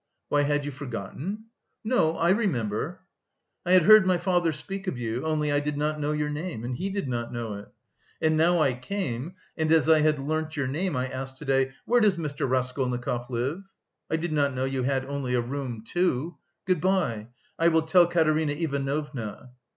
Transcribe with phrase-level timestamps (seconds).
[0.29, 1.45] "Why, had you forgotten?"
[1.83, 3.01] "No, I remember."
[3.63, 5.23] "I had heard my father speak of you...
[5.23, 7.71] only I did not know your name, and he did not know it.
[8.19, 9.35] And now I came...
[9.55, 12.49] and as I had learnt your name, I asked to day, 'Where does Mr.
[12.49, 13.69] Raskolnikov live?'
[14.09, 16.37] I did not know you had only a room too....
[16.65, 17.27] Good bye,
[17.59, 19.51] I will tell Katerina Ivanovna."